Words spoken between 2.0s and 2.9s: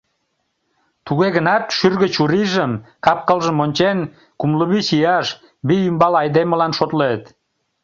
чурийжым,